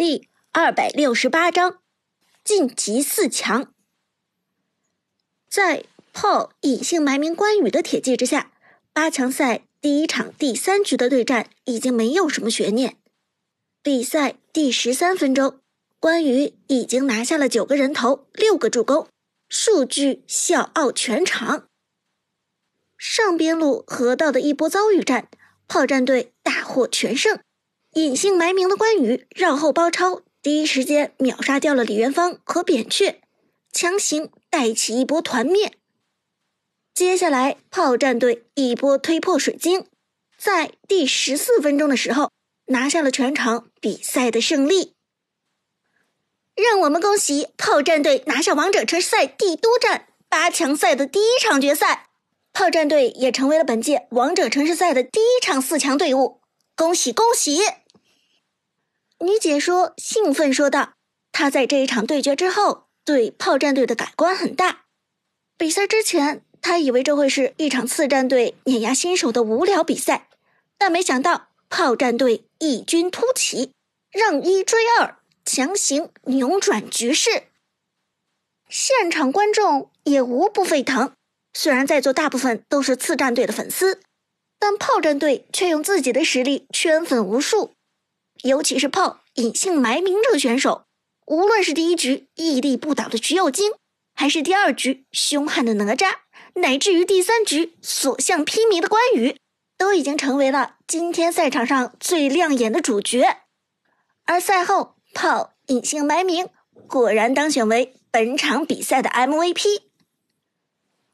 [0.00, 1.82] 第二百六十八章
[2.42, 3.70] 晋级四强。
[5.46, 5.84] 在
[6.14, 8.50] 炮隐姓埋名关羽的铁骑之下，
[8.94, 12.96] 八强赛第一场第三局的对战已经没有什么悬念。
[13.82, 15.60] 比赛第十三分钟，
[15.98, 19.06] 关羽已经拿下了九个人头、六个助攻，
[19.50, 21.68] 数据笑傲全场。
[22.96, 25.28] 上边路河道的一波遭遇战，
[25.68, 27.38] 炮战队大获全胜。
[27.94, 33.20] 隐姓埋名的关羽绕后包抄，第一时间秒杀掉了李元芳和扁鹊，
[33.72, 35.72] 强行带起一波团灭。
[36.94, 39.86] 接下来炮战队一波推破水晶，
[40.38, 42.30] 在第十四分钟的时候
[42.66, 44.94] 拿下了全场比赛的胜利。
[46.54, 52.06] 让我们恭喜炮战队拿下王者城市赛帝都站八强赛的第一场决赛。
[52.52, 56.40] 炮战队也成为了本届王者城市赛的第一场四强队伍，
[56.76, 57.58] 恭喜恭喜！
[59.22, 60.94] 女解说兴奋说道
[61.30, 64.86] ：“她在这一场对决之后，对炮战队的改观很大。
[65.58, 70.28] 比赛之前，她以为这会是一场次战队碾压新手的无聊比赛，
[70.78, 73.72] 但没想到炮战队异军突起，
[74.10, 77.44] 让一追二，强行扭转局势。
[78.68, 81.12] 现场观众也无不沸腾。”
[81.52, 84.00] 虽然在座大部分都是次战队的粉丝，
[84.58, 87.72] 但炮战队却用自己的实力圈粉无数。
[88.42, 90.84] 尤其是炮隐姓埋名这个选手，
[91.26, 93.72] 无论是第一局屹立不倒的橘右京，
[94.14, 96.14] 还是第二局凶悍的哪吒，
[96.54, 99.36] 乃至于第三局所向披靡的关羽，
[99.76, 103.38] 都已经成为了今天赛场上最亮眼的主角。
[104.24, 106.48] 而赛后，炮隐姓埋名
[106.86, 109.82] 果然当选为本场比赛的 MVP。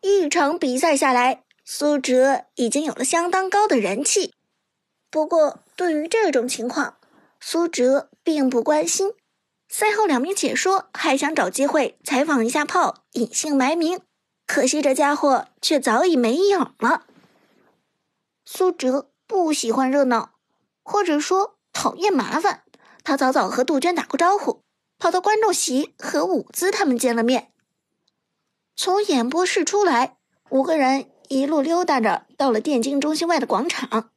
[0.00, 4.34] 一场比赛下来，苏哲已经有了相当高的人气。
[5.10, 6.98] 不过，对于这种情况，
[7.46, 9.12] 苏哲并不关心。
[9.68, 14.00] 赛后，两名解说还想找机会采访一下炮，隐姓埋名，
[14.46, 17.02] 可惜这家伙却早已没影了。
[18.46, 20.30] 苏哲不喜欢热闹，
[20.82, 22.62] 或者说讨厌麻烦。
[23.04, 24.62] 他早早和杜鹃打过招呼，
[24.98, 27.52] 跑到观众席和伍兹他们见了面。
[28.74, 30.16] 从演播室出来，
[30.48, 34.12] 五个人一路溜达着到了电竞中心外的广场。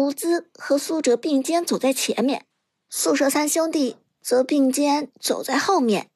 [0.00, 2.46] 伍兹和苏哲并肩走在前面，
[2.88, 6.10] 宿舍三兄弟则并肩走在后面。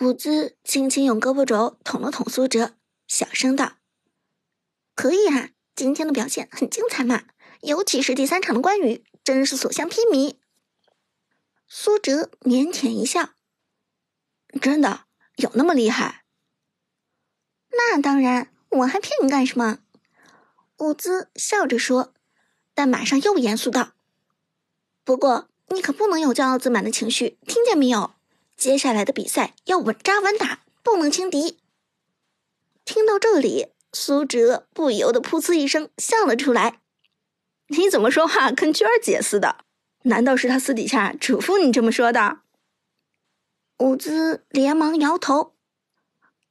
[0.00, 2.74] 伍兹轻轻用胳膊肘捅了捅苏哲，
[3.06, 3.78] 小声道
[4.94, 7.22] ：“可以啊，今天的表现很精彩嘛，
[7.62, 10.34] 尤其是第三场的关羽，真是所向披靡。”
[11.66, 13.30] 苏哲腼腆一笑
[14.60, 15.04] ：“真的
[15.36, 16.26] 有那么厉害？”
[17.72, 19.78] 那当然，我还骗你干什么？
[20.76, 22.12] 伍兹笑着说，
[22.80, 23.90] 但马上又严肃道
[25.04, 28.14] ：“不过你可不能有骄傲自满的情绪，听见没有？
[28.56, 31.58] 接下来的比赛要稳扎稳打，不能轻敌。”
[32.86, 36.80] 听到这里，苏哲不由得噗呲一声笑了出来。
[37.68, 39.56] “你怎么说话跟娟儿姐似的？
[40.04, 42.38] 难道是她私底下嘱咐你这么说的？”
[43.76, 45.52] 伍兹连忙摇头：“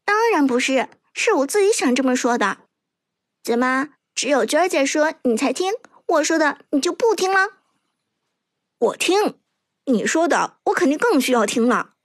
[0.05, 2.59] 当然不是。”是我自己想这么说的，
[3.43, 5.73] 怎么只有娟儿姐说你才听？
[6.09, 7.59] 我说的你就不听了？
[8.79, 9.39] 我听，
[9.85, 11.95] 你说的我肯定更需要听了。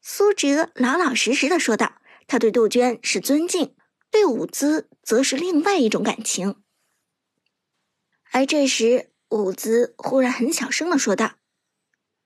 [0.00, 3.74] 苏哲老老实实的说道，他对杜鹃是尊敬，
[4.10, 6.62] 对伍兹则是另外一种感情。
[8.30, 11.32] 而这时，伍兹忽然很小声的说道：“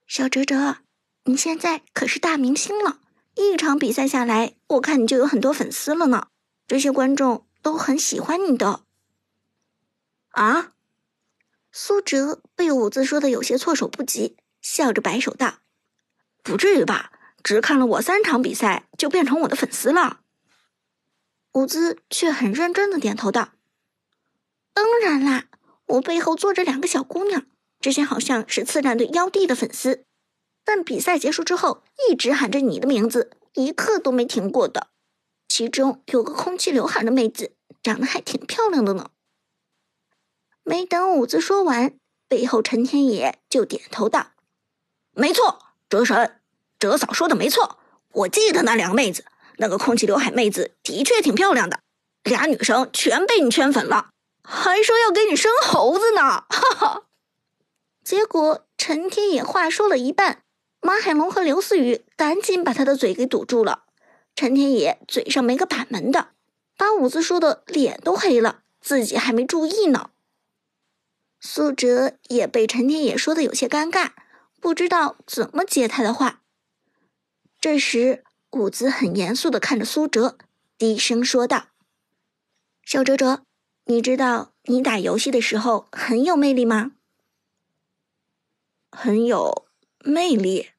[0.07, 0.79] 小哲哲，
[1.25, 3.01] 你现在可是大明星了。”
[3.35, 6.29] 一场比赛下来，我看你就有很多粉丝了呢。
[6.69, 8.85] 这些观众都很喜欢你的。
[10.29, 10.74] 啊？
[11.77, 15.59] 苏哲被伍兹说的有些措手不及，笑着摆手道
[16.45, 17.11] ：“不至于吧？
[17.43, 20.21] 只看了我三场比赛，就变成我的粉丝了？”
[21.55, 23.55] 伍兹却很认真的点头道
[24.73, 25.47] ：“当然啦，
[25.87, 27.45] 我背后坐着两个小姑娘，
[27.81, 30.05] 之前好像是次战队妖帝的粉丝。”
[30.65, 34.91] 但比赛结束之后，一直喊着你的名字，一刻都没停过的。
[35.49, 39.11] 其中有个空气刘海的妹子，长得还挺漂亮的呢。
[40.65, 41.95] 没等伍兹说完，
[42.27, 44.29] 背后陈天野就点头道
[45.15, 45.59] ：“没错，
[45.91, 46.41] 哲神，
[46.79, 47.79] 哲嫂说的没错。
[48.13, 49.27] 我记得那两个妹子，
[49.59, 51.81] 那个空气刘海妹子的确挺漂亮的。
[52.23, 54.09] 俩女生全被你圈粉了，
[54.43, 57.03] 还说要给你生猴子呢，哈哈。
[58.03, 60.41] 结果陈天野话说了一半。
[60.81, 63.85] 马海龙和刘思雨赶紧把他的嘴给堵住了。
[64.35, 66.29] 陈天野嘴上没个板门的，
[66.77, 70.11] 把伍兹说的脸都黑了，自己还没注意呢。
[71.47, 74.13] 苏哲也被陈天野说的有些尴尬，
[74.63, 76.43] 不知道怎么接他的话。
[77.61, 80.39] 这时，伍兹很严肃的看着苏哲，
[80.79, 81.67] 低声说道
[82.83, 83.45] ：“小哲哲，
[83.85, 86.93] 你知道你打游戏的时候很有魅力吗？”
[88.91, 89.67] 很有
[89.99, 90.71] 魅力。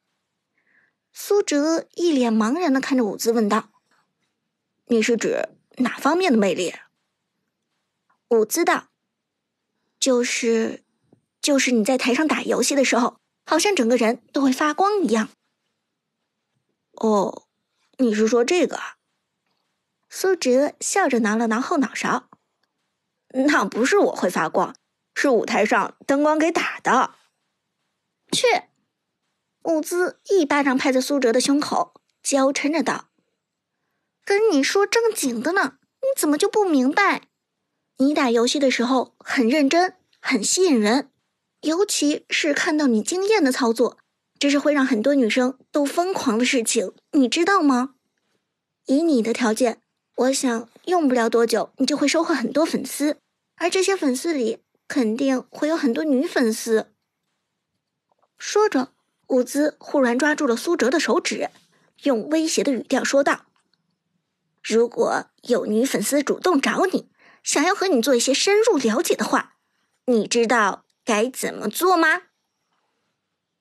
[1.12, 3.70] 苏哲一脸茫然的看着伍兹问道
[4.86, 6.74] ：“你是指哪方面的魅力？”
[8.30, 8.88] 伍兹道
[10.06, 10.84] ：“就是，
[11.42, 15.30] 就是你在台上打游戏的时候，好像整个人都会发光一样。”
[16.94, 17.48] 哦，
[17.98, 18.78] 你是说这个？
[20.08, 22.28] 苏哲笑着挠了挠后脑勺
[23.48, 24.76] ：“那不是我会发光，
[25.12, 27.16] 是舞台上灯光给打的。”
[28.30, 28.46] 去！
[29.64, 33.08] 伍兹一巴掌拍在苏哲的胸口，娇嗔着道
[34.24, 37.22] ：“跟你说正经的呢，你怎么就不明白？
[37.98, 41.10] 你打游戏的时候很认真，很吸引人，
[41.62, 43.96] 尤其是看到你惊艳的操作，
[44.38, 47.94] 这是会让很多女生都疯狂的事情，你知道吗？
[48.84, 49.80] 以你的条件，
[50.16, 53.16] 我想用不了多久，你就会收获很多粉丝，
[53.56, 56.92] 而这些粉丝里肯定会有很多女粉丝。”
[58.36, 58.92] 说着，
[59.28, 61.48] 伍兹忽然抓住了苏哲的手指，
[62.02, 63.46] 用威胁的语调说道
[64.62, 67.08] ：“如果有女粉丝主动找你，
[67.46, 69.54] 想要和你做一些深入了解的话，
[70.06, 72.22] 你知道该怎么做吗？”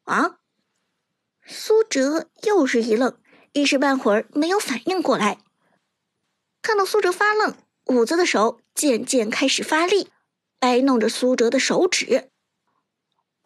[0.06, 0.40] 啊！
[1.46, 3.16] 苏哲又是一愣，
[3.54, 5.38] 一时半会儿没有反应过来。
[6.64, 7.56] 看到苏哲发愣，
[7.86, 10.12] 伍兹的手渐渐开始发力，
[10.58, 12.32] 掰弄着苏哲的手指。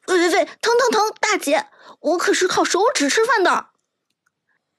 [0.07, 1.13] 喂喂喂，疼疼疼！
[1.19, 1.69] 大姐，
[1.99, 3.71] 我可是靠手指吃饭的。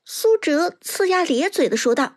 [0.06, 2.16] 苏哲呲牙咧嘴的说道。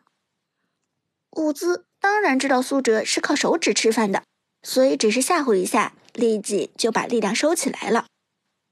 [1.31, 4.23] 伍兹当然知道苏哲是靠手指吃饭的，
[4.61, 8.07] 所以只是吓唬一下，立即就把力量收起来了。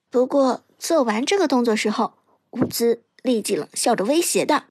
[0.09, 2.15] 不过做完这个动作时候，
[2.49, 4.65] 伍兹立即冷笑着威胁道：“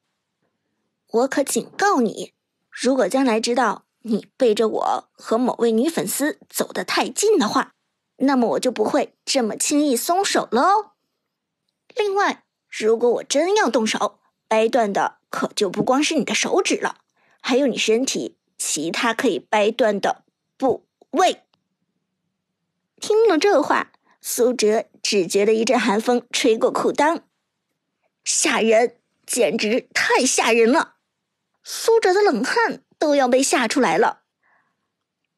[1.10, 2.34] 我可警告你，
[2.70, 7.72] 如果将来知道你背着我和某位女粉丝走得太近的话。”
[8.22, 10.90] 那么我就不会这么轻易松手了哦。
[11.96, 16.98] 另外，如果我真要动手，掰断的可就不光是你的手指了，
[17.40, 20.22] 还有你身体其他可以掰断的
[20.58, 21.40] 部位。
[23.00, 23.90] 听了这话，
[24.20, 27.22] 苏哲只觉得一阵寒风吹过裤裆，
[28.22, 30.96] 吓人，简直太吓人了！
[31.64, 34.20] 苏哲的冷汗都要被吓出来了。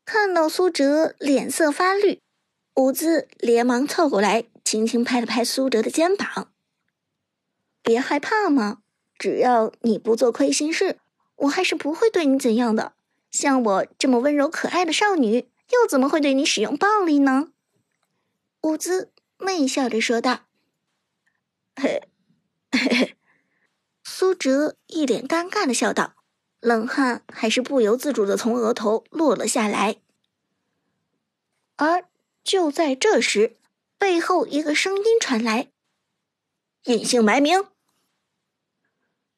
[0.04, 2.20] 看到苏哲脸色发绿。
[2.74, 6.52] 伍兹连忙凑过来，轻轻拍了拍苏哲的肩膀
[7.82, 8.78] ：“别害怕嘛，
[9.16, 10.98] 只要你不做亏心事，
[11.36, 12.94] 我还是不会对你怎样的。
[13.32, 17.48] 像我这么温柔可爱的少女，又怎么会对你使用暴力呢？”
[18.62, 20.42] 伍兹媚笑着说道。
[21.74, 22.08] “嘿，
[22.70, 23.16] 嘿嘿。”
[24.04, 26.14] 苏哲一脸尴尬的笑道，
[26.60, 29.96] 冷汗还是不由自主的从额头落了下来，
[31.74, 32.04] 而。
[32.44, 33.56] 就在这时，
[33.98, 35.70] 背后一个声音传来
[36.86, 37.68] ：“隐姓埋名。”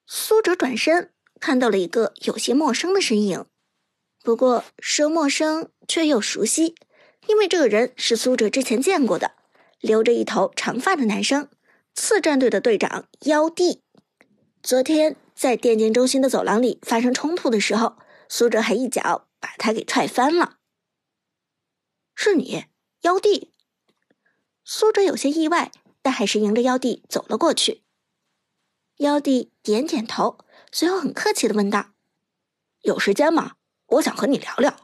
[0.08, 3.44] 苏哲转身看到了一个有些陌生的身影，
[4.24, 6.74] 不过说陌生却又熟悉，
[7.26, 9.32] 因为这个人是苏哲之前见过的，
[9.80, 11.50] 留着一头长发的男生，
[11.92, 13.82] 次战队的队长妖帝。
[14.62, 20.56] 昨天在电竞中心的走廊里发生冲突的时候，苏哲还一脚把他给踹翻了。
[22.14, 22.64] 是你。
[23.02, 23.52] 妖帝，
[24.64, 27.82] 苏哲有些意外，但还是迎着妖帝走了过去。
[28.96, 30.38] 妖帝点点头，
[30.72, 31.90] 随后很客气的问道
[32.80, 33.56] ：“有时间吗？
[33.94, 34.76] 我想和你聊聊。”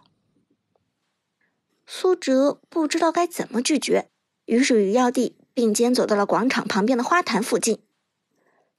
[1.87, 4.11] 苏哲不知道该怎么拒绝，
[4.47, 7.83] 于是与妖帝并肩走到了广场旁边的花坛附近。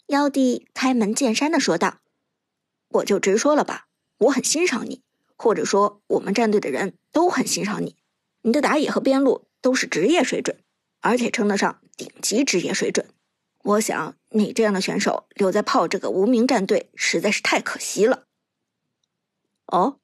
[0.07, 1.99] 妖帝开门见山的说道
[2.89, 5.01] ：“我就直说了吧，我很欣赏你，
[5.37, 7.95] 或者说我们战队的人都很欣赏你。”
[8.43, 10.57] 你的打野和边路都是职业水准，
[10.99, 13.07] 而且称得上顶级职业水准。
[13.63, 18.25] 我想你这样的选手留在炮这个无名战队实在是太可惜了。
[19.67, 20.00] 哦，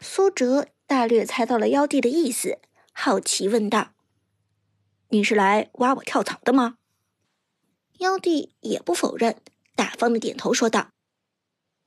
[0.00, 2.58] 苏哲大略猜到了妖帝的意思，
[2.92, 3.94] 好奇问道
[5.10, 6.78] ：“你是来挖我跳槽的吗？”
[7.98, 9.40] 妖帝也不否认，
[9.74, 10.90] 大方的点头说道：“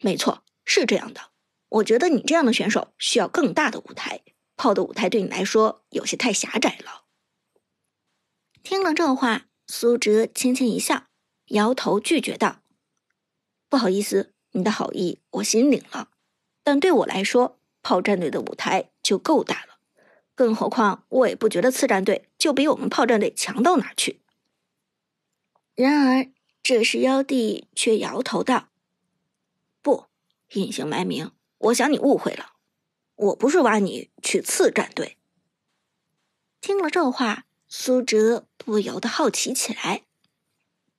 [0.01, 1.31] 没错，是这样的。
[1.69, 4.21] 我觉得你这样的选手需要更大的舞台。”
[4.57, 7.05] 泡的舞台对你来说有些太狭窄了。
[8.61, 11.05] 听了这话，苏哲轻轻一笑，
[11.47, 12.61] 摇头拒绝道
[13.67, 16.11] ：“不好意思，你的好意我心领了，
[16.63, 19.77] 但对我来说，炮战队的舞台就够大了。
[20.33, 24.21] 更何况，我也不觉得次战队就比我们炮战队强到哪去。”
[25.75, 26.31] 然而
[26.63, 28.69] 这时妖帝却摇头道
[29.81, 30.05] ：“不，
[30.53, 32.53] 隐姓埋名，我想你误会了，
[33.15, 35.17] 我不是挖你去次战队。”
[36.61, 40.03] 听了这话，苏哲不由得好奇起来。